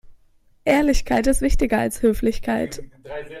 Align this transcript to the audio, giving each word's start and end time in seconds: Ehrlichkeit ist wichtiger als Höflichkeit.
Ehrlichkeit 0.65 1.27
ist 1.27 1.41
wichtiger 1.41 1.77
als 1.77 2.01
Höflichkeit. 2.01 2.81